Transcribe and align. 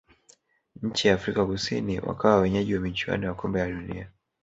nchi 0.81 1.07
ya 1.07 1.13
afrika 1.13 1.45
kusini 1.45 1.99
wakawa 1.99 2.41
wenyeji 2.41 2.75
wa 2.75 2.81
michuano 2.81 3.25
ya 3.27 3.33
kombe 3.33 3.59
la 3.59 3.69
dunia 3.71 4.09